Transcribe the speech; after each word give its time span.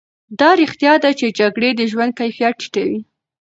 دا 0.39 0.49
رښتیا 0.61 0.93
ده 1.03 1.11
چې 1.19 1.35
جګړې 1.39 1.69
د 1.75 1.81
ژوند 1.91 2.11
کیفیت 2.19 2.53
ټیټوي. 2.61 2.99